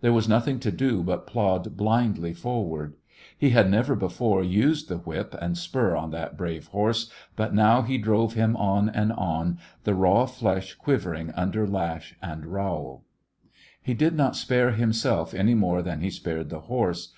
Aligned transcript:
There 0.00 0.14
was 0.14 0.26
nothing 0.26 0.58
to 0.60 0.72
do 0.72 1.02
but 1.02 1.26
plod 1.26 1.76
blindly 1.76 2.32
forward. 2.32 2.94
He 3.36 3.50
had 3.50 3.70
never 3.70 3.94
before 3.94 4.42
used 4.42 4.88
the 4.88 4.96
whip 4.96 5.36
and 5.38 5.54
spur 5.58 5.94
on 5.94 6.10
that 6.12 6.34
brave 6.34 6.68
horse, 6.68 7.12
but 7.36 7.52
now 7.54 7.82
he 7.82 7.98
drove 7.98 8.32
him 8.32 8.56
on 8.56 8.88
and 8.88 9.12
on, 9.12 9.58
the 9.84 9.94
raw 9.94 10.24
flesh 10.24 10.72
quiver 10.76 11.12
ing 11.14 11.30
under 11.32 11.66
lash 11.66 12.16
and 12.22 12.46
rowel. 12.46 13.04
He 13.82 13.92
did 13.92 14.14
not 14.14 14.34
spare 14.34 14.70
himself 14.70 15.34
any 15.34 15.52
more 15.52 15.82
than 15.82 16.00
he 16.00 16.08
spared 16.08 16.48
the 16.48 16.60
horse. 16.60 17.12